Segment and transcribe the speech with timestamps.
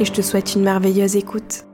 [0.00, 1.66] et je te souhaite une merveilleuse écoute.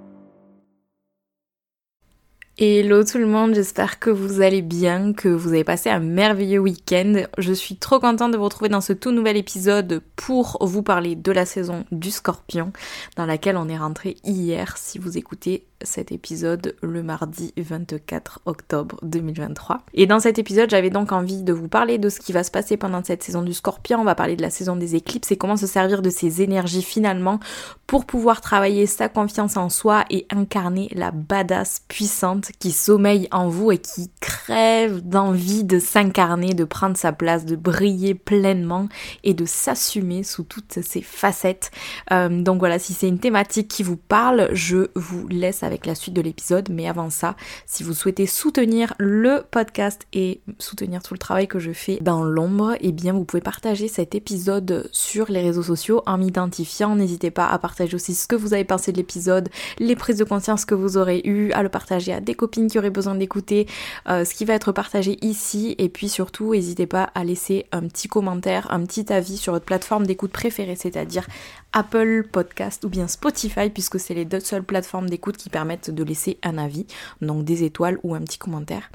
[2.58, 6.58] Hello tout le monde, j'espère que vous allez bien, que vous avez passé un merveilleux
[6.58, 7.22] week-end.
[7.38, 11.14] Je suis trop contente de vous retrouver dans ce tout nouvel épisode pour vous parler
[11.14, 12.72] de la saison du scorpion
[13.16, 18.98] dans laquelle on est rentré hier si vous écoutez cet épisode le mardi 24 octobre
[19.02, 19.82] 2023.
[19.94, 22.50] Et dans cet épisode, j'avais donc envie de vous parler de ce qui va se
[22.50, 24.00] passer pendant cette saison du Scorpion.
[24.00, 26.82] On va parler de la saison des éclipses et comment se servir de ces énergies
[26.82, 27.40] finalement
[27.86, 33.48] pour pouvoir travailler sa confiance en soi et incarner la badass puissante qui sommeille en
[33.48, 38.88] vous et qui crève d'envie de s'incarner, de prendre sa place, de briller pleinement
[39.24, 41.70] et de s'assumer sous toutes ses facettes.
[42.12, 45.94] Euh, donc voilà, si c'est une thématique qui vous parle, je vous laisse avec la
[45.94, 46.68] suite de l'épisode.
[46.70, 47.36] Mais avant ça,
[47.66, 52.24] si vous souhaitez soutenir le podcast et soutenir tout le travail que je fais dans
[52.24, 56.96] l'ombre, et eh bien vous pouvez partager cet épisode sur les réseaux sociaux en m'identifiant.
[56.96, 60.24] N'hésitez pas à partager aussi ce que vous avez pensé de l'épisode, les prises de
[60.24, 63.66] conscience que vous aurez eues, à le partager à des copines qui auraient besoin d'écouter
[64.08, 65.74] euh, ce qui va être partagé ici.
[65.78, 69.64] Et puis surtout, n'hésitez pas à laisser un petit commentaire, un petit avis sur votre
[69.64, 71.26] plateforme d'écoute préférée, c'est-à-dire
[71.72, 76.04] Apple Podcast ou bien Spotify, puisque c'est les deux seules plateformes d'écoute qui permettent de
[76.04, 76.84] laisser un avis,
[77.22, 78.90] donc des étoiles ou un petit commentaire.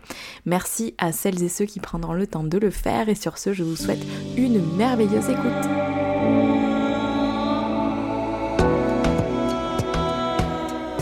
[0.46, 3.52] Merci à celles et ceux qui prendront le temps de le faire, et sur ce,
[3.52, 4.06] je vous souhaite
[4.38, 6.71] une merveilleuse écoute.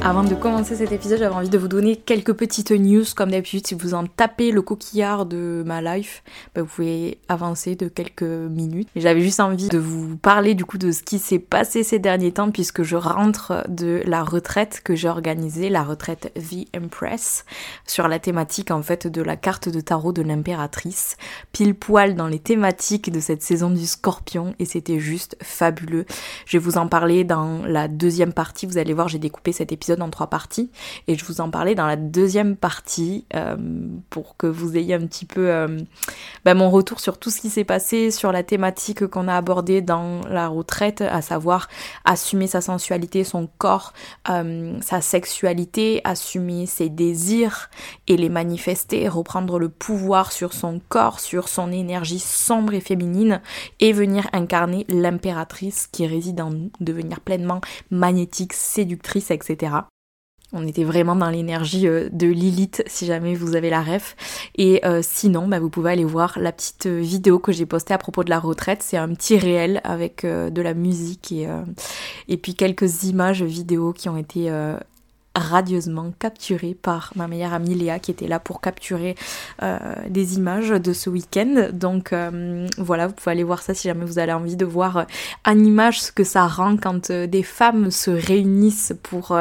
[0.01, 3.03] Avant de commencer cet épisode, j'avais envie de vous donner quelques petites news.
[3.17, 6.23] Comme d'habitude, si vous en tapez le coquillard de ma life,
[6.55, 8.87] bah, vous pouvez avancer de quelques minutes.
[8.95, 12.31] J'avais juste envie de vous parler du coup de ce qui s'est passé ces derniers
[12.31, 17.45] temps puisque je rentre de la retraite que j'ai organisée, la retraite The Empress,
[17.85, 21.17] sur la thématique en fait de la carte de tarot de l'impératrice,
[21.51, 26.05] pile poil dans les thématiques de cette saison du scorpion et c'était juste fabuleux.
[26.45, 28.65] Je vais vous en parler dans la deuxième partie.
[28.65, 30.71] Vous allez voir, j'ai découpé cet épisode en trois parties
[31.07, 33.55] et je vous en parlais dans la deuxième partie euh,
[34.09, 35.79] pour que vous ayez un petit peu euh,
[36.45, 39.81] bah, mon retour sur tout ce qui s'est passé, sur la thématique qu'on a abordée
[39.81, 41.67] dans la retraite, à savoir
[42.05, 43.93] assumer sa sensualité, son corps,
[44.29, 47.69] euh, sa sexualité, assumer ses désirs
[48.07, 53.41] et les manifester, reprendre le pouvoir sur son corps, sur son énergie sombre et féminine
[53.79, 57.61] et venir incarner l'impératrice qui réside en nous, devenir pleinement
[57.91, 59.88] magnétique, séductrice, etc.
[60.51, 64.15] On était vraiment dans l'énergie euh, de Lilith si jamais vous avez la ref.
[64.55, 67.93] Et euh, sinon, bah, vous pouvez aller voir la petite euh, vidéo que j'ai postée
[67.93, 68.81] à propos de la retraite.
[68.81, 71.47] C'est un petit réel avec de la musique et,
[72.27, 74.51] et puis quelques images vidéo qui ont été
[75.35, 79.15] radieusement capturé par ma meilleure amie Léa qui était là pour capturer
[79.61, 81.69] euh, des images de ce week-end.
[81.71, 84.97] Donc euh, voilà, vous pouvez aller voir ça si jamais vous avez envie de voir
[84.97, 85.03] euh,
[85.45, 89.37] en image ce que ça rend quand des femmes se réunissent pour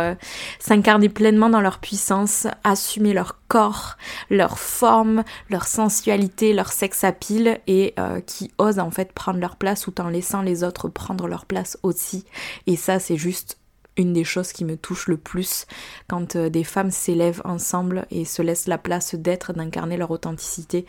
[0.59, 3.97] s'incarner pleinement dans leur puissance, assumer leur corps,
[4.31, 7.95] leur forme, leur sensualité, leur sex appeal et
[8.27, 11.79] qui osent en fait prendre leur place tout en laissant les autres prendre leur place
[11.83, 12.25] aussi.
[12.67, 13.59] Et ça c'est juste
[13.99, 15.67] une des choses qui me touche le plus
[16.09, 20.87] quand euh, des femmes s'élèvent ensemble et se laissent la place d'être, d'incarner leur authenticité.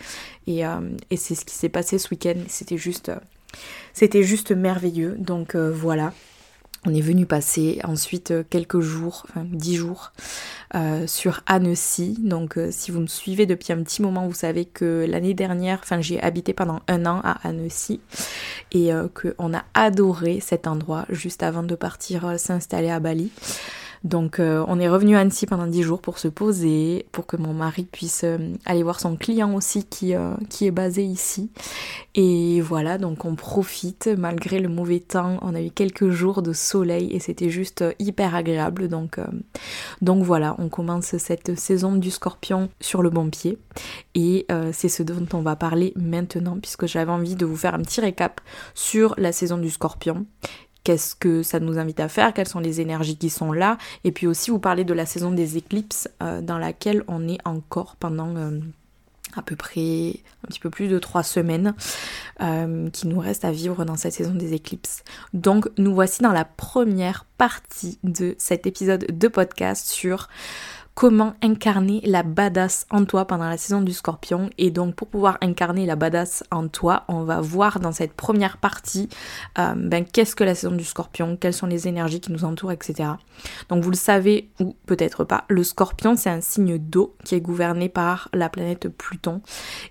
[0.47, 0.79] Et, euh,
[1.15, 2.39] c'est ce qui s'est passé ce week-end.
[2.47, 3.19] C'était juste, euh,
[3.93, 5.15] c'était juste merveilleux.
[5.17, 6.13] Donc voilà.
[6.85, 10.13] On est venu passer ensuite quelques jours, enfin dix jours,
[10.75, 12.15] euh, sur Annecy.
[12.19, 15.79] Donc euh, si vous me suivez depuis un petit moment, vous savez que l'année dernière,
[15.81, 17.99] enfin j'ai habité pendant un an à Annecy
[18.71, 23.31] et euh, qu'on a adoré cet endroit juste avant de partir s'installer à Bali.
[24.03, 27.35] Donc euh, on est revenu à Annecy pendant 10 jours pour se poser, pour que
[27.37, 31.51] mon mari puisse euh, aller voir son client aussi qui, euh, qui est basé ici.
[32.15, 35.37] Et voilà, donc on profite malgré le mauvais temps.
[35.41, 38.87] On a eu quelques jours de soleil et c'était juste hyper agréable.
[38.87, 39.19] Donc,
[40.01, 43.57] donc voilà, on commence cette saison du scorpion sur le bon pied.
[44.15, 47.81] Et c'est ce dont on va parler maintenant puisque j'avais envie de vous faire un
[47.81, 48.41] petit récap
[48.73, 50.25] sur la saison du scorpion
[50.83, 54.11] qu'est-ce que ça nous invite à faire, quelles sont les énergies qui sont là, et
[54.11, 57.95] puis aussi vous parler de la saison des éclipses euh, dans laquelle on est encore
[57.97, 58.59] pendant, euh,
[59.35, 61.75] à peu près un petit peu plus de trois semaines
[62.41, 65.03] euh, qui nous reste à vivre dans cette saison des éclipses.
[65.33, 70.29] Donc nous voici dans la première partie de cet épisode de podcast sur
[70.99, 74.49] comment incarner la badass en toi pendant la saison du scorpion.
[74.57, 78.57] Et donc pour pouvoir incarner la badass en toi, on va voir dans cette première
[78.57, 79.07] partie
[79.59, 82.73] euh, ben, qu'est-ce que la saison du scorpion, quelles sont les énergies qui nous entourent,
[82.73, 83.11] etc.
[83.69, 87.39] Donc vous le savez ou peut-être pas, le scorpion c'est un signe d'eau qui est
[87.39, 89.39] gouverné par la planète Pluton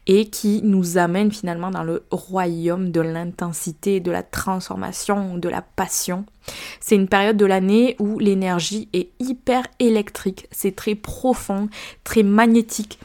[0.06, 5.62] et qui nous amène finalement dans le royaume de l'intensité, de la transformation, de la
[5.62, 6.26] passion.
[6.80, 11.68] C'est une période de l'année où l'énergie est hyper électrique, c'est très profond,
[12.04, 12.98] très magnétique,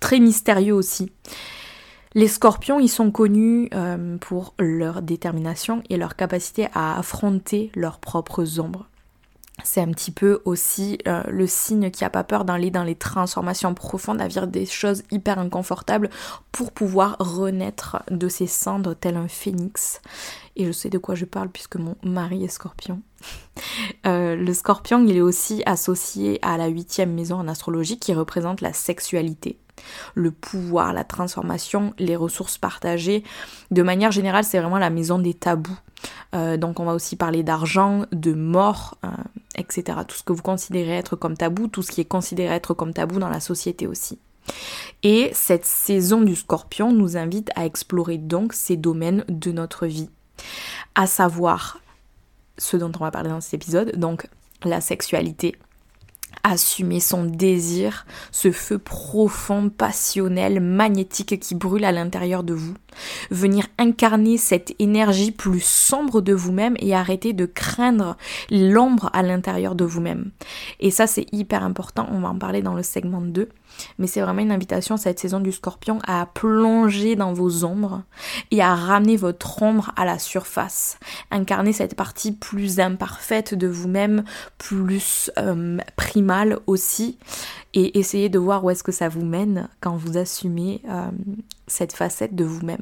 [0.00, 1.10] très mystérieux aussi.
[2.14, 8.00] Les scorpions, ils sont connus euh, pour leur détermination et leur capacité à affronter leurs
[8.00, 8.86] propres ombres.
[9.64, 12.94] C'est un petit peu aussi euh, le signe qui a pas peur d'aller dans les
[12.94, 16.10] transformations profondes, à vivre des choses hyper inconfortables
[16.50, 20.00] pour pouvoir renaître de ses cendres tel un phénix.
[20.60, 23.02] Et je sais de quoi je parle puisque mon mari est scorpion.
[24.06, 28.62] Euh, le scorpion, il est aussi associé à la huitième maison en astrologie qui représente
[28.62, 29.58] la sexualité
[30.14, 33.22] le pouvoir, la transformation, les ressources partagées.
[33.70, 35.78] De manière générale, c'est vraiment la maison des tabous.
[36.34, 39.08] Euh, donc on va aussi parler d'argent, de mort, euh,
[39.56, 39.98] etc.
[40.08, 42.94] Tout ce que vous considérez être comme tabou, tout ce qui est considéré être comme
[42.94, 44.18] tabou dans la société aussi.
[45.02, 50.10] Et cette saison du scorpion nous invite à explorer donc ces domaines de notre vie,
[50.94, 51.78] à savoir
[52.58, 54.28] ce dont on va parler dans cet épisode, donc
[54.64, 55.56] la sexualité,
[56.42, 62.74] assumer son désir, ce feu profond, passionnel, magnétique qui brûle à l'intérieur de vous.
[63.30, 68.16] Venir incarner cette énergie plus sombre de vous-même et arrêter de craindre
[68.50, 70.30] l'ombre à l'intérieur de vous-même.
[70.80, 73.48] Et ça c'est hyper important, on va en parler dans le segment 2.
[73.98, 78.02] Mais c'est vraiment une invitation cette saison du scorpion à plonger dans vos ombres
[78.50, 80.98] et à ramener votre ombre à la surface.
[81.30, 84.24] Incarner cette partie plus imparfaite de vous-même,
[84.58, 87.18] plus euh, primale aussi.
[87.72, 91.08] Et essayer de voir où est-ce que ça vous mène quand vous assumez euh,
[91.68, 92.79] cette facette de vous-même.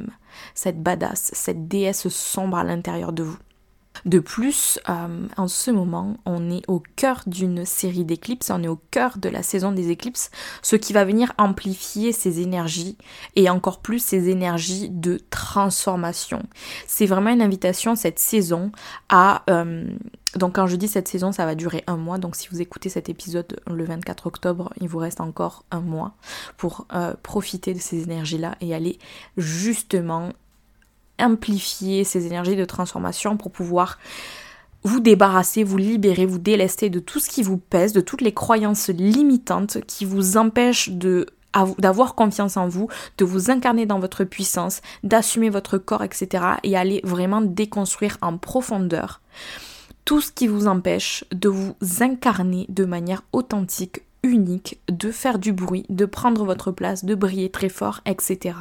[0.54, 3.38] Cette badass, cette déesse sombre à l'intérieur de vous.
[4.04, 8.68] De plus, euh, en ce moment, on est au cœur d'une série d'éclipses, on est
[8.68, 10.30] au cœur de la saison des éclipses,
[10.62, 12.96] ce qui va venir amplifier ces énergies
[13.36, 16.42] et encore plus ces énergies de transformation.
[16.86, 18.72] C'est vraiment une invitation cette saison
[19.08, 19.42] à...
[19.50, 19.88] Euh,
[20.36, 22.18] donc quand je dis cette saison, ça va durer un mois.
[22.18, 26.14] Donc si vous écoutez cet épisode le 24 octobre, il vous reste encore un mois
[26.58, 28.98] pour euh, profiter de ces énergies-là et aller
[29.36, 30.32] justement
[31.18, 33.98] amplifier ces énergies de transformation pour pouvoir
[34.84, 38.32] vous débarrasser, vous libérer, vous délester de tout ce qui vous pèse, de toutes les
[38.32, 42.88] croyances limitantes qui vous empêchent d'avoir confiance en vous,
[43.18, 46.44] de vous incarner dans votre puissance, d'assumer votre corps, etc.
[46.62, 49.20] et aller vraiment déconstruire en profondeur
[50.04, 55.52] tout ce qui vous empêche de vous incarner de manière authentique, unique, de faire du
[55.52, 58.54] bruit, de prendre votre place, de briller très fort, etc.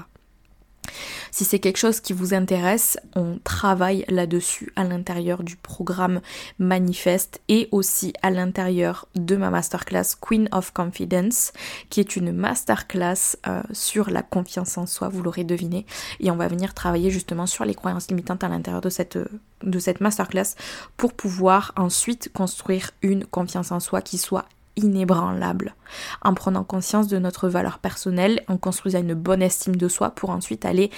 [1.32, 6.22] Si c'est quelque chose qui vous intéresse, on travaille là-dessus à l'intérieur du programme
[6.60, 11.54] Manifeste et aussi à l'intérieur de ma masterclass Queen of Confidence,
[11.90, 15.86] qui est une masterclass euh, sur la confiance en soi, vous l'aurez deviné.
[16.20, 19.18] Et on va venir travailler justement sur les croyances limitantes à l'intérieur de cette,
[19.64, 20.56] de cette masterclass
[20.96, 24.46] pour pouvoir ensuite construire une confiance en soi qui soit
[24.78, 25.76] inébranlable,
[26.22, 30.30] en prenant conscience de notre valeur personnelle, en construisant une bonne estime de soi pour
[30.30, 30.90] ensuite aller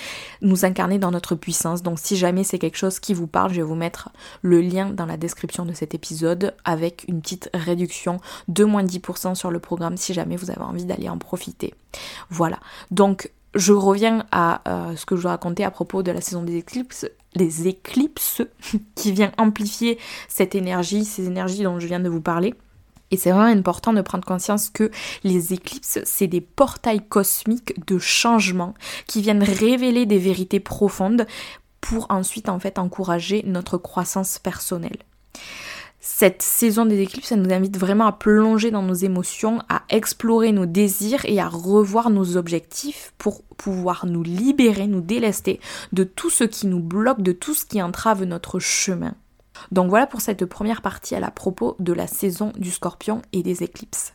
[0.42, 1.82] nous incarner dans notre puissance.
[1.82, 4.10] Donc si jamais c'est quelque chose qui vous parle, je vais vous mettre
[4.42, 9.36] le lien dans la description de cet épisode avec une petite réduction de moins 10%
[9.36, 11.74] sur le programme si jamais vous avez envie d'aller en profiter.
[12.30, 12.60] Voilà.
[12.92, 16.44] Donc je reviens à euh, ce que je vous racontais à propos de la saison
[16.44, 18.42] des éclipses, les éclipses
[18.96, 22.54] qui vient amplifier cette énergie, ces énergies dont je viens de vous parler.
[23.12, 24.92] Et c'est vraiment important de prendre conscience que
[25.24, 28.74] les éclipses, c'est des portails cosmiques de changement
[29.08, 31.25] qui viennent révéler des vérités profondes
[31.82, 34.98] pour ensuite en fait encourager notre croissance personnelle.
[36.01, 40.54] Cette saison des éclipses, elle nous invite vraiment à plonger dans nos émotions, à explorer
[40.54, 45.60] nos désirs et à revoir nos objectifs pour pouvoir nous libérer, nous délester
[45.92, 49.13] de tout ce qui nous bloque, de tout ce qui entrave notre chemin.
[49.72, 53.44] Donc voilà pour cette première partie à la propos de la saison du scorpion et
[53.44, 54.13] des éclipses.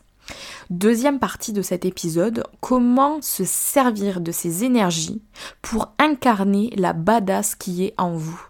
[0.69, 5.21] Deuxième partie de cet épisode, comment se servir de ces énergies
[5.61, 8.41] pour incarner la badass qui est en vous.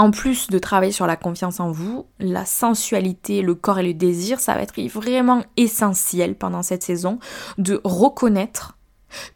[0.00, 3.94] En plus de travailler sur la confiance en vous, la sensualité, le corps et le
[3.94, 7.18] désir, ça va être vraiment essentiel pendant cette saison
[7.56, 8.76] de reconnaître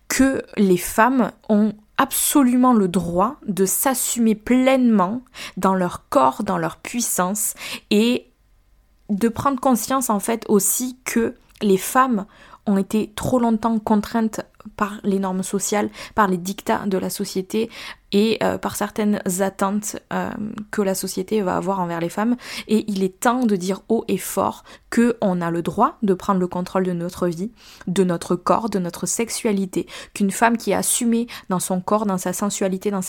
[0.06, 1.72] que les femmes ont
[2.02, 5.22] absolument le droit de s'assumer pleinement
[5.56, 7.54] dans leur corps, dans leur puissance
[7.90, 8.26] et
[9.08, 12.26] de prendre conscience en fait aussi que les femmes
[12.66, 14.40] ont été trop longtemps contraintes
[14.76, 17.70] par les normes sociales, par les dictats de la société
[18.12, 20.30] et euh, par certaines attentes euh,
[20.70, 22.36] que la société va avoir envers les femmes.
[22.68, 26.14] Et il est temps de dire haut et fort que on a le droit de
[26.14, 27.50] prendre le contrôle de notre vie,
[27.86, 29.86] de notre corps, de notre sexualité.
[30.14, 33.00] Qu'une femme qui est assumée dans son corps, dans sa sensualité, dans,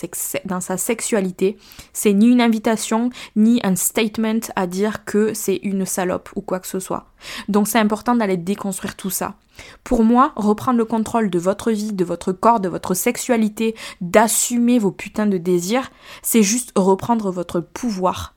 [0.46, 1.58] dans sa sexualité,
[1.92, 6.60] c'est ni une invitation, ni un statement à dire que c'est une salope ou quoi
[6.60, 7.06] que ce soit.
[7.48, 9.34] Donc c'est important d'aller déconstruire tout ça.
[9.82, 14.78] Pour moi, reprendre le contrôle de votre vie, de votre corps, de votre sexualité, d'assumer
[14.78, 15.90] vos putains de désirs,
[16.22, 18.34] c'est juste reprendre votre pouvoir.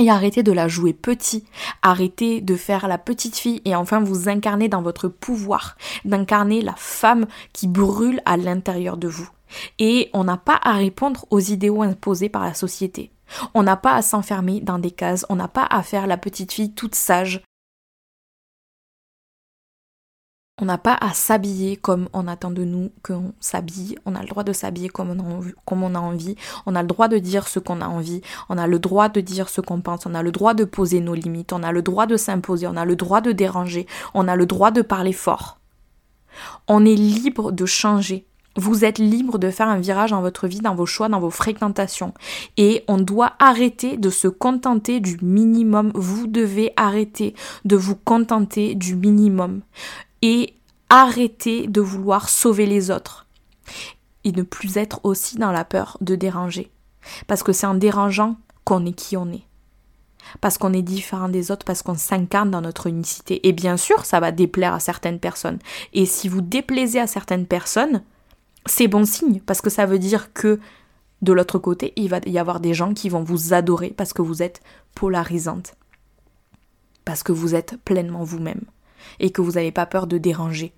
[0.00, 1.44] Et arrêter de la jouer petit,
[1.82, 6.74] arrêter de faire la petite fille et enfin vous incarner dans votre pouvoir, d'incarner la
[6.76, 9.28] femme qui brûle à l'intérieur de vous.
[9.80, 13.10] Et on n'a pas à répondre aux idéaux imposés par la société.
[13.54, 16.52] On n'a pas à s'enfermer dans des cases, on n'a pas à faire la petite
[16.52, 17.42] fille toute sage,
[20.60, 23.96] On n'a pas à s'habiller comme on attend de nous qu'on s'habille.
[24.06, 25.16] On a le droit de s'habiller comme,
[25.64, 26.34] comme on a envie.
[26.66, 28.22] On a le droit de dire ce qu'on a envie.
[28.48, 30.04] On a le droit de dire ce qu'on pense.
[30.06, 31.52] On a le droit de poser nos limites.
[31.52, 32.66] On a le droit de s'imposer.
[32.66, 33.86] On a le droit de déranger.
[34.14, 35.60] On a le droit de parler fort.
[36.66, 38.26] On est libre de changer.
[38.56, 41.30] Vous êtes libre de faire un virage dans votre vie, dans vos choix, dans vos
[41.30, 42.12] fréquentations.
[42.56, 45.92] Et on doit arrêter de se contenter du minimum.
[45.94, 49.60] Vous devez arrêter de vous contenter du minimum
[50.22, 50.54] et
[50.88, 53.26] arrêter de vouloir sauver les autres
[54.24, 56.70] et ne plus être aussi dans la peur de déranger.
[57.26, 59.44] Parce que c'est en dérangeant qu'on est qui on est.
[60.40, 63.48] Parce qu'on est différent des autres, parce qu'on s'incarne dans notre unicité.
[63.48, 65.58] Et bien sûr, ça va déplaire à certaines personnes.
[65.94, 68.02] Et si vous déplaisez à certaines personnes,
[68.66, 70.60] c'est bon signe, parce que ça veut dire que
[71.22, 74.22] de l'autre côté, il va y avoir des gens qui vont vous adorer parce que
[74.22, 74.60] vous êtes
[74.94, 75.74] polarisante.
[77.04, 78.60] Parce que vous êtes pleinement vous-même
[79.20, 80.72] et que vous n'avez pas peur de déranger.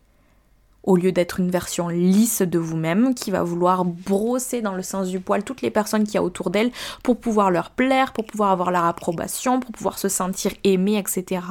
[0.82, 5.08] Au lieu d'être une version lisse de vous-même qui va vouloir brosser dans le sens
[5.08, 6.72] du poil toutes les personnes qui y a autour d'elle
[7.02, 11.42] pour pouvoir leur plaire, pour pouvoir avoir leur approbation, pour pouvoir se sentir aimée, etc.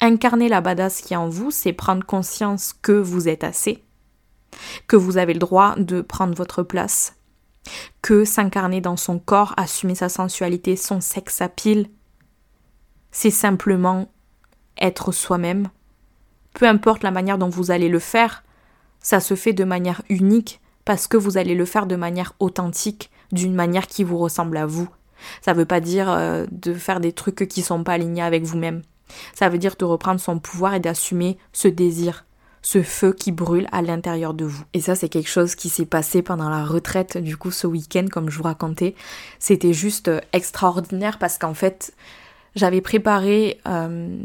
[0.00, 3.82] Incarner la badass qui est en vous, c'est prendre conscience que vous êtes assez,
[4.88, 7.16] que vous avez le droit de prendre votre place,
[8.02, 11.88] que s'incarner dans son corps, assumer sa sensualité, son sexe à pile,
[13.10, 14.10] c'est simplement
[14.82, 15.68] être soi-même.
[16.54, 18.44] Peu importe la manière dont vous allez le faire,
[19.00, 23.10] ça se fait de manière unique parce que vous allez le faire de manière authentique,
[23.30, 24.88] d'une manière qui vous ressemble à vous.
[25.40, 28.42] Ça ne veut pas dire euh, de faire des trucs qui sont pas alignés avec
[28.42, 28.82] vous-même.
[29.34, 32.24] Ça veut dire de reprendre son pouvoir et d'assumer ce désir,
[32.62, 34.64] ce feu qui brûle à l'intérieur de vous.
[34.72, 38.06] Et ça, c'est quelque chose qui s'est passé pendant la retraite, du coup, ce week-end,
[38.10, 38.94] comme je vous racontais.
[39.38, 41.94] C'était juste euh, extraordinaire parce qu'en fait,
[42.54, 44.18] j'avais préparé euh,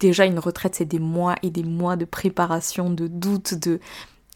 [0.00, 3.80] déjà une retraite, c'est des mois et des mois de préparation, de doute, de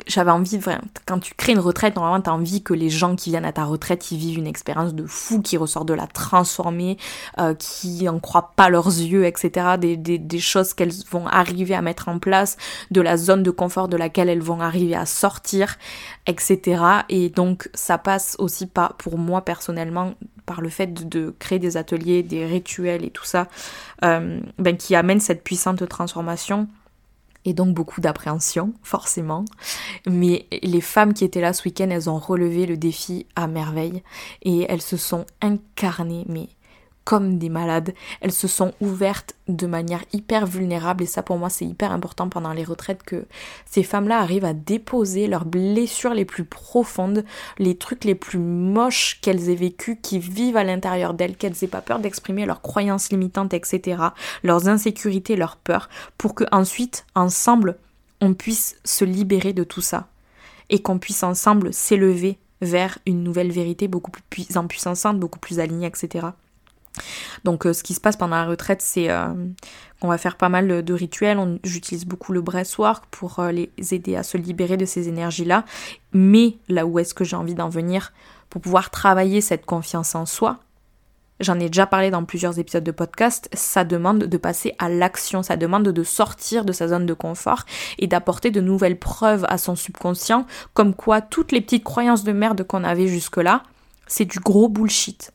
[0.07, 3.17] j'avais envie, vraiment, quand tu crées une retraite, normalement, tu as envie que les gens
[3.17, 6.07] qui viennent à ta retraite, ils vivent une expérience de fou, qui ressort de la
[6.07, 6.97] transformer,
[7.39, 9.77] euh, qui n'en croient pas leurs yeux, etc.
[9.79, 12.57] Des, des, des choses qu'elles vont arriver à mettre en place,
[12.91, 15.77] de la zone de confort de laquelle elles vont arriver à sortir,
[16.27, 16.83] etc.
[17.09, 20.15] Et donc, ça passe aussi pas, pour moi personnellement,
[20.49, 23.49] par le fait de, créer des ateliers, des rituels et tout ça,
[24.03, 26.67] euh, ben, qui amènent cette puissante transformation
[27.45, 29.45] et donc beaucoup d'appréhension, forcément.
[30.07, 34.03] Mais les femmes qui étaient là ce week-end, elles ont relevé le défi à merveille
[34.43, 36.49] et elles se sont incarnées, mais
[37.09, 37.95] comme des malades.
[38.21, 42.29] Elles se sont ouvertes de manière hyper vulnérable et ça pour moi c'est hyper important
[42.29, 43.25] pendant les retraites que
[43.65, 47.25] ces femmes-là arrivent à déposer leurs blessures les plus profondes,
[47.59, 51.67] les trucs les plus moches qu'elles aient vécu, qui vivent à l'intérieur d'elles, qu'elles aient
[51.67, 54.03] pas peur d'exprimer leurs croyances limitantes, etc.,
[54.43, 55.89] leurs insécurités, leurs peurs,
[56.19, 57.79] pour que ensuite, ensemble,
[58.21, 60.09] on puisse se libérer de tout ça
[60.69, 65.59] et qu'on puisse ensemble s'élever vers une nouvelle vérité beaucoup plus en puissance, beaucoup plus
[65.59, 66.27] alignée, etc.
[67.45, 69.29] Donc euh, ce qui se passe pendant la retraite, c'est euh,
[70.01, 71.59] qu'on va faire pas mal de, rituels.
[71.65, 75.65] J'utilise beaucoup le breathwork pour euh, les aider à se libérer de ces énergies-là.
[76.13, 78.13] Mais là où est-ce que j'ai envie d'en venir
[78.51, 80.61] pour pouvoir travailler cette confiance en soi,
[81.41, 85.45] J'en ai déjà parlé dans plusieurs épisodes de podcast, ça demande de passer à l'action,
[85.45, 87.65] ça demande de sortir de sa zone de confort
[87.99, 92.33] et d'apporter de nouvelles preuves à son subconscient, comme quoi toutes les petites croyances de
[92.33, 93.63] merde qu'on avait jusque-là,
[94.09, 95.33] c'est du gros bullshit.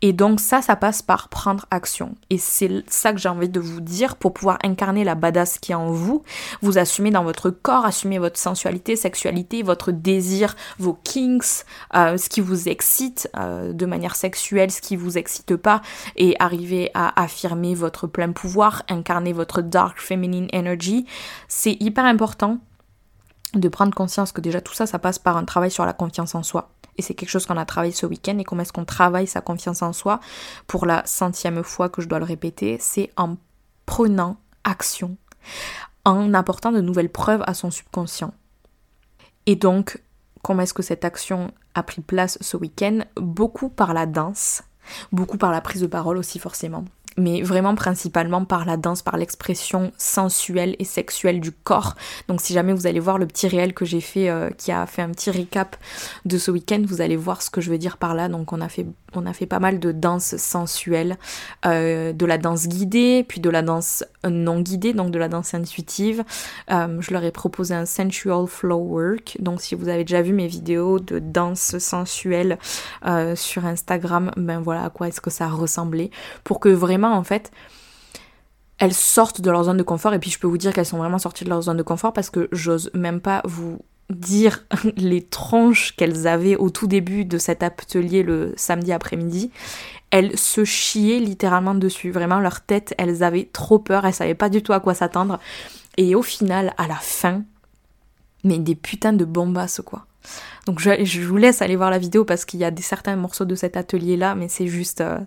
[0.00, 2.14] Et donc ça, ça passe par prendre action.
[2.30, 5.72] Et c'est ça que j'ai envie de vous dire pour pouvoir incarner la badass qui
[5.72, 6.22] est en vous.
[6.60, 11.64] Vous assumez dans votre corps, assumez votre sensualité, sexualité, votre désir, vos kinks,
[11.94, 15.82] euh, ce qui vous excite euh, de manière sexuelle, ce qui vous excite pas,
[16.16, 21.06] et arriver à affirmer votre plein pouvoir, incarner votre dark feminine energy.
[21.48, 22.58] C'est hyper important
[23.54, 26.34] de prendre conscience que déjà tout ça, ça passe par un travail sur la confiance
[26.34, 28.38] en soi et c'est quelque chose qu'on a travaillé ce week-end.
[28.38, 30.20] Et comment est-ce qu'on travaille sa confiance en soi
[30.66, 33.36] pour la centième fois que je dois le répéter C'est en
[33.86, 35.16] prenant action,
[36.04, 38.34] en apportant de nouvelles preuves à son subconscient.
[39.46, 40.02] Et donc,
[40.42, 43.00] comment est-ce que cette action a pris place ce week-end?
[43.16, 44.62] Beaucoup par la danse,
[45.10, 46.84] beaucoup par la prise de parole aussi forcément
[47.16, 51.94] mais vraiment principalement par la danse, par l'expression sensuelle et sexuelle du corps.
[52.28, 54.86] Donc si jamais vous allez voir le petit réel que j'ai fait, euh, qui a
[54.86, 55.76] fait un petit recap
[56.24, 58.28] de ce week-end, vous allez voir ce que je veux dire par là.
[58.28, 61.16] Donc on a fait, on a fait pas mal de danse sensuelle,
[61.66, 65.54] euh, de la danse guidée, puis de la danse non guidée, donc de la danse
[65.54, 66.24] intuitive.
[66.70, 69.36] Euh, je leur ai proposé un sensual flow work.
[69.40, 72.58] Donc si vous avez déjà vu mes vidéos de danse sensuelle
[73.34, 76.10] sur Instagram, ben voilà à quoi est-ce que ça ressemblait,
[76.44, 77.50] pour que vraiment en fait,
[78.82, 80.12] elles sortent de leur zone de confort.
[80.12, 82.12] Et puis je peux vous dire qu'elles sont vraiment sorties de leur zone de confort
[82.12, 83.78] parce que j'ose même pas vous
[84.16, 84.64] dire
[84.96, 89.50] les tranches qu'elles avaient au tout début de cet atelier le samedi après-midi.
[90.10, 92.10] Elles se chiaient littéralement dessus.
[92.10, 94.04] Vraiment, leur tête, elles avaient trop peur.
[94.04, 95.38] Elles savaient pas du tout à quoi s'attendre.
[95.96, 97.44] Et au final, à la fin,
[98.44, 100.06] mais des putains de bombasses, quoi.
[100.66, 103.44] Donc je, vous laisse aller voir la vidéo parce qu'il y a des certains morceaux
[103.44, 105.18] de cet atelier là, mais c'est juste, euh,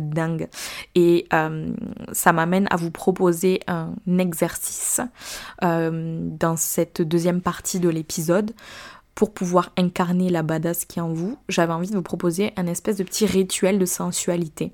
[0.00, 0.48] dingue.
[0.94, 1.72] Et euh,
[2.12, 5.00] ça m'amène à vous proposer un exercice
[5.62, 8.52] euh, dans cette deuxième partie de l'épisode.
[9.14, 12.66] Pour pouvoir incarner la badass qui est en vous, j'avais envie de vous proposer un
[12.66, 14.72] espèce de petit rituel de sensualité.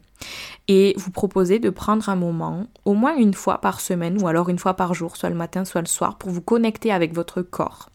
[0.69, 4.49] Et vous proposer de prendre un moment, au moins une fois par semaine ou alors
[4.49, 7.43] une fois par jour, soit le matin, soit le soir, pour vous connecter avec votre
[7.43, 7.91] corps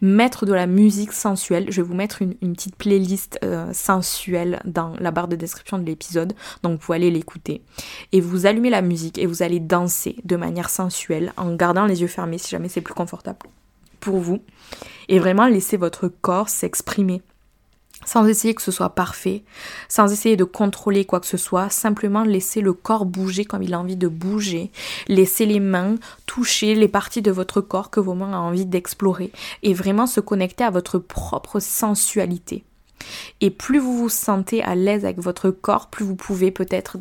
[0.00, 4.94] Mettre de la musique sensuelle, je vais vous mettre une, petite playlist euh, sensuelle dans
[5.00, 7.62] la barre de description de l'épisode, donc vous pouvez aller l'écouter.
[8.12, 12.02] Et vous allumez la musique et vous allez danser de manière sensuelle en gardant les
[12.02, 13.38] yeux fermés si jamais c'est plus confortable
[14.00, 14.40] pour vous.
[15.08, 17.22] Et vraiment laisser votre corps s'exprimer
[18.06, 19.42] sans essayer que ce soit parfait,
[19.88, 23.74] sans essayer de contrôler quoi que ce soit, simplement laisser le corps bouger comme il
[23.74, 24.70] a envie de bouger,
[25.08, 29.30] laisser les mains toucher les parties de votre corps que vos mains ont envie d'explorer
[29.62, 32.64] et vraiment se connecter à votre propre sensualité.
[33.40, 36.96] Et plus vous vous sentez à l'aise avec votre corps, plus vous pouvez peut-être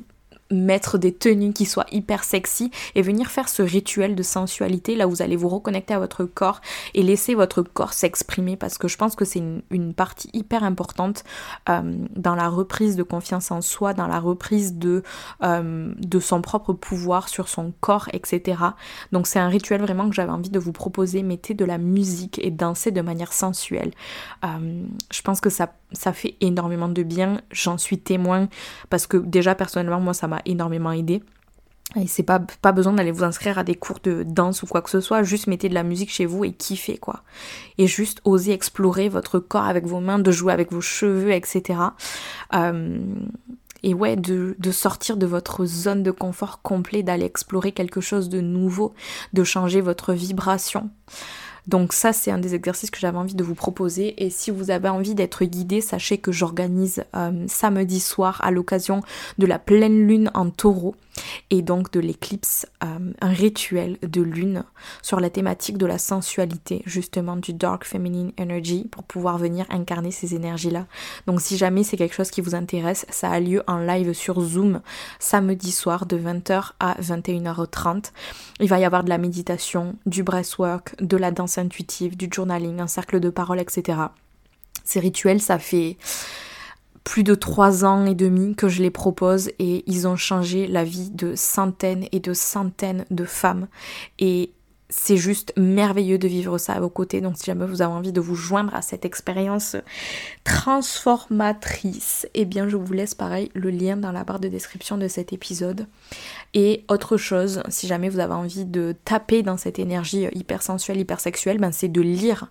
[0.52, 5.06] mettre des tenues qui soient hyper sexy et venir faire ce rituel de sensualité là
[5.06, 6.62] vous allez vous reconnecter à votre corps
[6.94, 11.24] et laisser votre corps s'exprimer parce que je pense que c'est une, partie hyper importante
[11.70, 11.82] euh,
[12.16, 15.04] dans la reprise de confiance en soi, dans la reprise de,
[15.44, 18.58] euh, son propre pouvoir sur son corps, etc.
[19.12, 21.24] Donc c'est un rituel vraiment que j'avais envie de vous proposer.
[21.24, 23.92] Mettez de la musique et dansez de manière sensuelle.
[24.44, 27.42] Euh, je pense que ça, ça fait énormément de bien.
[27.52, 28.48] J'en suis témoin
[28.90, 31.24] parce que déjà personnellement moi ça m'a énormément aidé.
[31.96, 34.82] Et c'est pas, pas besoin d'aller vous inscrire à des cours de danse ou quoi
[34.82, 37.22] que ce soit, juste mettez de la musique chez vous et kiffez quoi.
[37.78, 41.80] Et juste osez explorer votre corps avec vos mains, de jouer avec vos cheveux, etc.
[42.54, 43.00] Euh,
[43.84, 48.30] et ouais, de, de, sortir de votre zone de confort complet, d'aller explorer quelque chose
[48.30, 48.96] de nouveau,
[49.34, 50.90] de changer votre vibration.
[51.68, 54.24] Donc ça, c'est un des exercices que j'avais envie de vous proposer.
[54.24, 59.02] Et si vous avez envie d'être guidé, sachez que j'organise euh, samedi soir à l'occasion
[59.38, 60.96] de la pleine lune en taureau
[61.50, 64.64] et donc de l'éclipse, euh, un rituel de lune
[65.02, 70.12] sur la thématique de la sensualité, justement du dark feminine energy, pour pouvoir venir incarner
[70.12, 70.88] ces énergies-là.
[71.28, 74.42] Donc si jamais c'est quelque chose qui vous intéresse, ça a lieu en live sur
[74.42, 74.82] Zoom
[75.20, 78.12] samedi soir de 20h à 21h30.
[78.60, 82.80] Il va y avoir de la méditation, du breathwork, de la danse intuitive, du journaling,
[82.80, 84.00] un cercle de parole, etc.
[84.84, 85.98] Ces rituels, ça fait
[87.04, 90.84] plus de trois ans et demi que je les propose et ils ont changé la
[90.84, 93.68] vie de centaines et de centaines de femmes.
[94.20, 94.52] Et
[94.90, 97.22] c'est juste merveilleux de vivre ça à vos côtés.
[97.22, 99.76] Donc si jamais vous avez envie de vous joindre à cette expérience
[100.44, 105.08] transformatrice, eh bien je vous laisse pareil le lien dans la barre de description de
[105.08, 105.88] cet épisode.
[106.54, 111.00] Et autre chose, si jamais vous avez envie de taper dans cette énergie hyper sensuelle,
[111.00, 112.50] hyper sexuelle, ben c'est de lire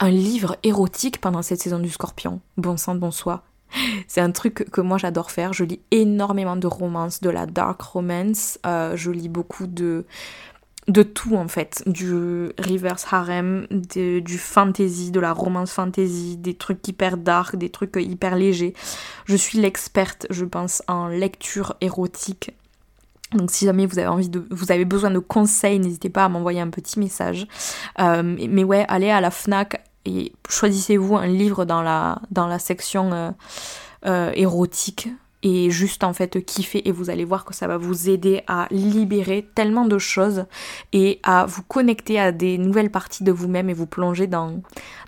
[0.00, 2.40] un livre érotique pendant cette saison du scorpion.
[2.56, 3.42] Bon sang, bonsoir.
[4.06, 5.52] C'est un truc que moi j'adore faire.
[5.52, 8.58] Je lis énormément de romances, de la dark romance.
[8.66, 10.04] Euh, je lis beaucoup de
[10.88, 12.12] de tout en fait, du
[12.58, 18.36] reverse harem, du fantasy, de la romance fantasy, des trucs hyper dark, des trucs hyper
[18.36, 18.72] légers.
[19.26, 22.52] Je suis l'experte, je pense, en lecture érotique.
[23.34, 26.28] Donc si jamais vous avez envie de, vous avez besoin de conseils, n'hésitez pas à
[26.30, 27.46] m'envoyer un petit message.
[28.00, 33.30] Euh, mais ouais, allez à la Fnac et choisissez-vous un livre dans la section euh,
[34.06, 35.10] euh, érotique
[35.42, 38.66] et juste en fait kiffer et vous allez voir que ça va vous aider à
[38.70, 40.44] libérer tellement de choses
[40.92, 44.60] et à vous connecter à des nouvelles parties de vous-même et vous plonger dans,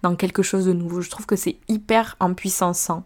[0.03, 1.01] dans quelque chose de nouveau.
[1.01, 3.05] Je trouve que c'est hyper empuissançant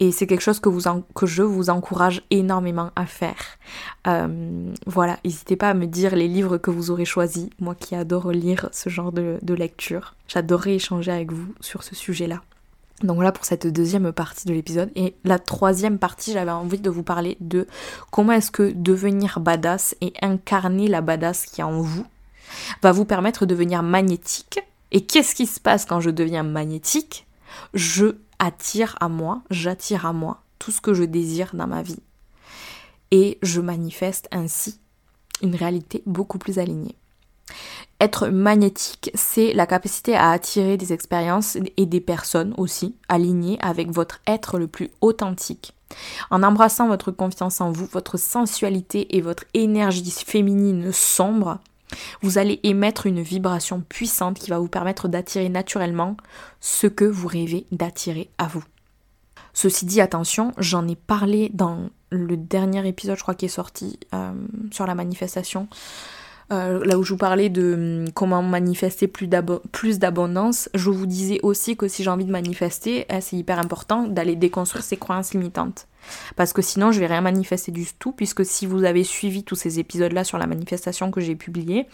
[0.00, 3.36] et c'est quelque chose que je vous encourage énormément à faire.
[4.06, 7.94] Euh, voilà, n'hésitez pas à me dire les livres que vous aurez choisis, moi qui
[7.94, 10.14] adore lire ce genre de, de lecture.
[10.26, 12.40] J'adorerais échanger avec vous sur ce sujet-là.
[13.02, 14.90] Donc voilà pour cette deuxième partie de l'épisode.
[14.94, 17.66] Et la troisième partie, j'avais envie de vous parler de
[18.10, 22.04] comment est-ce que devenir badass et incarner la badass qui est en vous
[22.82, 24.60] va vous permettre de devenir magnétique.
[24.92, 27.26] Et qu'est-ce qui se passe quand je deviens magnétique?
[27.74, 32.00] Je attire à moi, j'attire à moi tout ce que je désire dans ma vie.
[33.10, 34.78] Et je manifeste ainsi
[35.42, 36.96] une réalité beaucoup plus alignée.
[38.00, 43.90] Être magnétique, c'est la capacité à attirer des expériences et des personnes aussi alignées avec
[43.90, 45.74] votre être le plus authentique.
[46.30, 51.58] En embrassant votre confiance en vous, votre sensualité et votre énergie féminine sombre,
[52.22, 56.16] vous allez émettre une vibration puissante qui va vous permettre d'attirer naturellement
[56.60, 58.64] ce que vous rêvez d'attirer à vous.
[59.52, 63.98] Ceci dit, attention, j'en ai parlé dans le dernier épisode, je crois, qui est sorti
[64.14, 64.32] euh,
[64.70, 65.68] sur la manifestation.
[66.52, 69.28] Euh, là où je vous parlais de hum, comment manifester plus
[69.98, 74.08] d'abondance, je vous disais aussi que si j'ai envie de manifester, eh, c'est hyper important
[74.08, 75.86] d'aller déconstruire ces croyances limitantes.
[76.34, 79.54] Parce que sinon, je vais rien manifester du tout, puisque si vous avez suivi tous
[79.54, 81.86] ces épisodes-là sur la manifestation que j'ai publiée,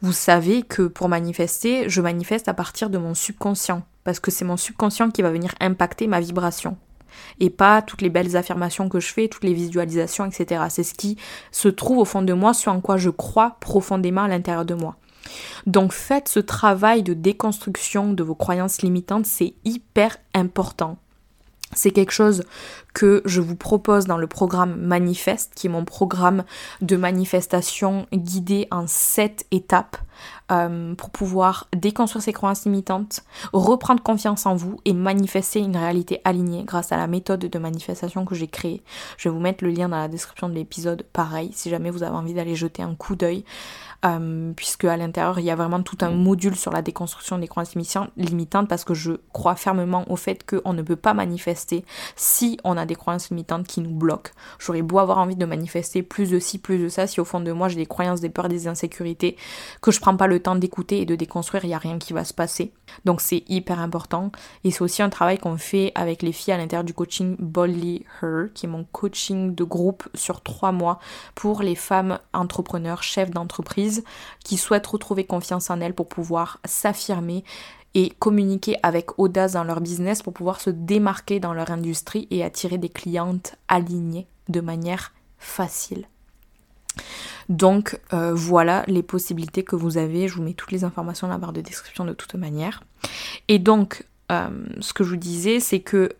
[0.00, 4.44] vous savez que pour manifester, je manifeste à partir de mon subconscient, parce que c'est
[4.44, 6.76] mon subconscient qui va venir impacter ma vibration
[7.40, 10.64] et pas toutes les belles affirmations que je fais, toutes les visualisations, etc.
[10.68, 11.16] C'est ce qui
[11.50, 14.74] se trouve au fond de moi, ce en quoi je crois profondément à l'intérieur de
[14.74, 14.96] moi.
[15.66, 20.98] Donc faites ce travail de déconstruction de vos croyances limitantes, c'est hyper important.
[21.74, 22.44] C'est quelque chose
[22.92, 26.44] que je vous propose dans le programme Manifeste, qui est mon programme
[26.82, 29.96] de manifestation guidé en 7 étapes
[30.50, 36.20] euh, pour pouvoir déconstruire ses croyances limitantes, reprendre confiance en vous et manifester une réalité
[36.24, 38.82] alignée grâce à la méthode de manifestation que j'ai créée.
[39.16, 42.02] Je vais vous mettre le lien dans la description de l'épisode, pareil, si jamais vous
[42.02, 43.44] avez envie d'aller jeter un coup d'œil.
[44.04, 47.46] Euh, puisque à l'intérieur il y a vraiment tout un module sur la déconstruction des
[47.46, 47.76] croyances
[48.16, 51.84] limitantes parce que je crois fermement au fait qu'on ne peut pas manifester
[52.16, 54.32] si on a des croyances limitantes qui nous bloquent.
[54.58, 57.38] J'aurais beau avoir envie de manifester plus de ci, plus de ça, si au fond
[57.38, 59.36] de moi j'ai des croyances, des peurs, des insécurités
[59.80, 62.12] que je prends pas le temps d'écouter et de déconstruire, il n'y a rien qui
[62.12, 62.72] va se passer.
[63.04, 64.32] Donc c'est hyper important
[64.64, 68.04] et c'est aussi un travail qu'on fait avec les filles à l'intérieur du coaching Boldly
[68.20, 70.98] Her, qui est mon coaching de groupe sur trois mois
[71.36, 73.91] pour les femmes entrepreneurs, chefs d'entreprise
[74.44, 77.44] qui souhaitent retrouver confiance en elles pour pouvoir s'affirmer
[77.94, 82.42] et communiquer avec audace dans leur business pour pouvoir se démarquer dans leur industrie et
[82.42, 86.06] attirer des clientes alignées de manière facile.
[87.48, 90.28] Donc euh, voilà les possibilités que vous avez.
[90.28, 92.82] Je vous mets toutes les informations dans la barre de description de toute manière.
[93.48, 94.48] Et donc, euh,
[94.80, 96.10] ce que je vous disais, c'est que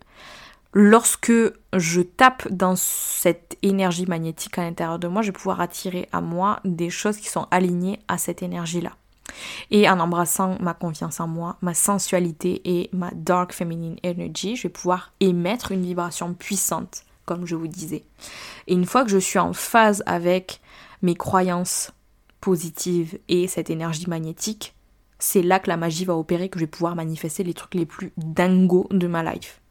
[0.73, 1.31] lorsque
[1.73, 6.21] je tape dans cette énergie magnétique à l'intérieur de moi, je vais pouvoir attirer à
[6.21, 8.93] moi des choses qui sont alignées à cette énergie-là.
[9.71, 14.63] Et en embrassant ma confiance en moi, ma sensualité et ma dark feminine energy, je
[14.63, 18.03] vais pouvoir émettre une vibration puissante, comme je vous disais.
[18.67, 20.61] Et une fois que je suis en phase avec
[21.01, 21.91] mes croyances
[22.41, 24.75] positives et cette énergie magnétique,
[25.19, 27.85] c'est là que la magie va opérer, que je vais pouvoir manifester les trucs les
[27.85, 29.61] plus dingos de ma life.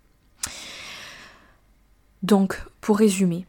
[2.23, 3.47] Donc, pour résumer,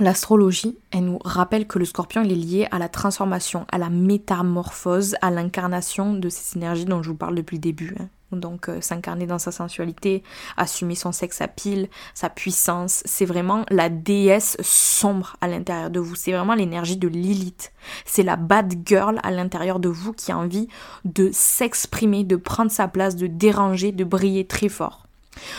[0.00, 3.90] L'astrologie, elle nous rappelle que le scorpion il est lié à la transformation, à la
[3.90, 7.94] métamorphose, à l'incarnation de ces énergies dont je vous parle depuis le début.
[8.00, 8.08] Hein.
[8.32, 10.24] Donc euh, s'incarner dans sa sensualité,
[10.56, 16.00] assumer son sexe à pile, sa puissance, c'est vraiment la déesse sombre à l'intérieur de
[16.00, 16.16] vous.
[16.16, 17.72] C'est vraiment l'énergie de Lilith.
[18.04, 20.66] C'est la bad girl à l'intérieur de vous qui a envie
[21.04, 25.03] de s'exprimer, de prendre sa place, de déranger, de briller très fort.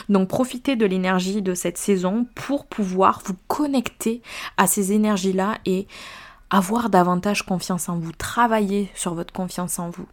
[0.10, 4.22] Donc profitez de l'énergie de cette saison pour pouvoir vous connecter
[4.58, 5.88] à ces énergies-là et
[6.50, 10.06] avoir davantage confiance en vous, travailler sur votre confiance en vous.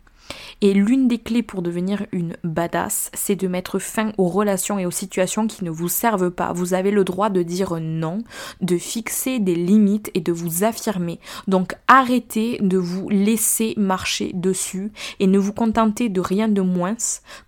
[0.60, 4.86] Et l'une des clés pour devenir une badass, c'est de mettre fin aux relations et
[4.86, 6.52] aux situations qui ne vous servent pas.
[6.52, 8.22] Vous avez le droit de dire non,
[8.60, 11.18] de fixer des limites et de vous affirmer.
[11.48, 16.96] Donc arrêtez de vous laisser marcher dessus et ne vous contentez de rien de moins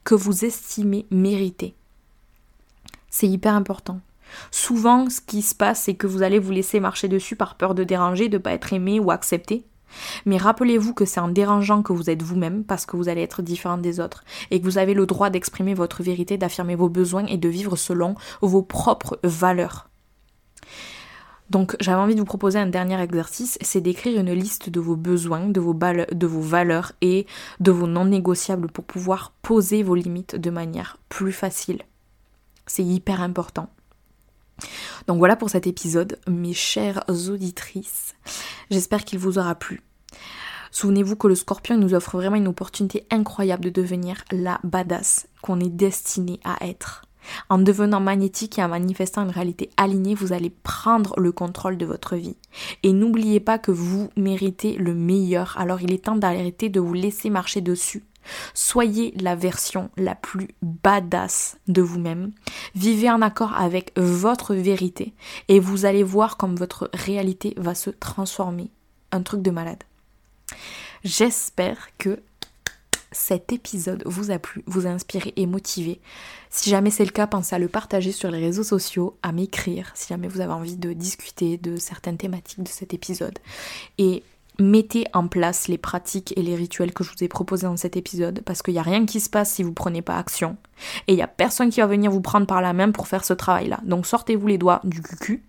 [0.03, 1.75] que vous estimez mériter.
[3.15, 4.01] C'est hyper important.
[4.51, 7.77] Souvent, ce qui se passe, c'est que vous allez vous laisser marcher dessus par peur
[7.77, 9.65] de déranger, de ne pas être aimé ou accepté.
[10.27, 13.41] Mais rappelez-vous que c'est en dérangeant que vous êtes vous-même parce que vous allez être
[13.41, 17.27] différent des autres et que vous avez le droit d'exprimer votre vérité, d'affirmer vos besoins
[17.27, 19.89] et de vivre selon vos propres valeurs.
[21.51, 24.97] Donc j'avais envie de vous proposer un dernier exercice, c'est d'écrire une liste de vos
[24.97, 27.27] besoins, de vos, de vos valeurs et
[27.61, 31.85] de vos non négociables pour pouvoir poser vos limites de manière plus facile.
[32.67, 33.69] C'est hyper important.
[35.07, 38.15] Donc voilà pour cet épisode, mes chères auditrices.
[38.71, 39.83] J'espère qu'il vous aura plu.
[40.71, 45.61] Souvenez-vous que le scorpion nous offre vraiment une opportunité incroyable de devenir la badass qu'on
[45.61, 47.05] est destiné à être.
[47.49, 51.87] En devenant magnétique et en manifestant une réalité alignée, vous allez prendre le contrôle de
[51.87, 52.37] votre vie.
[52.83, 56.93] Et n'oubliez pas que vous méritez le meilleur, alors il est temps d'arrêter de vous
[56.93, 58.05] laisser marcher dessus
[58.55, 62.33] Soyez la version la plus badass de vous-même.
[62.75, 65.15] Vivez en accord avec votre vérité
[65.49, 68.71] et vous allez voir comme votre réalité va se transformer.
[69.13, 69.85] Un truc de malade.
[71.05, 72.21] J'espère que
[73.15, 76.01] cet épisode vous a plu, vous a inspiré et motivé.
[76.51, 79.93] Si jamais c'est le cas, pensez à le partager sur les réseaux sociaux, à m'écrire
[79.95, 83.39] si jamais vous avez envie de discuter de certaines thématiques de cet épisode.
[83.99, 84.23] Et
[84.59, 87.97] mettez en place les pratiques et les rituels que je vous ai proposés dans cet
[87.97, 90.57] épisode parce qu'il n'y a rien qui se passe si vous prenez pas action
[91.07, 93.25] et il n'y a personne qui va venir vous prendre par la main pour faire
[93.25, 93.81] ce travail-là.
[93.85, 95.45] Donc sortez-vous les doigts du cul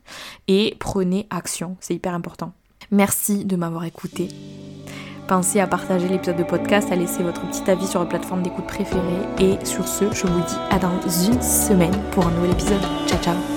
[0.47, 2.53] et prenez action, c'est hyper important.
[2.91, 4.29] Merci de m'avoir écouté.
[5.27, 8.67] Pensez à partager l'épisode de podcast, à laisser votre petit avis sur votre plateforme d'écoute
[8.67, 9.01] préférée
[9.39, 12.81] et sur ce, je vous dis à dans une semaine pour un nouvel épisode.
[13.07, 13.54] Ciao ciao